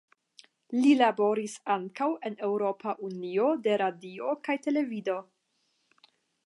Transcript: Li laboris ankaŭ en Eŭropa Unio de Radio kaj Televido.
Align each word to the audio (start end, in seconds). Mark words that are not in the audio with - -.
Li 0.77 0.93
laboris 1.01 1.57
ankaŭ 1.75 2.07
en 2.31 2.39
Eŭropa 2.47 2.97
Unio 3.09 3.53
de 3.67 3.77
Radio 3.83 4.35
kaj 4.49 4.61
Televido. 4.69 5.19